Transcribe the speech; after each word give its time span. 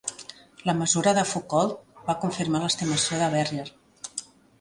La 0.69 0.73
mesura 0.77 1.11
de 1.17 1.25
Foucault 1.31 1.75
va 2.07 2.15
confirmar 2.23 2.61
l'estimació 2.63 3.21
de 3.21 3.29
Verrier. 3.35 3.67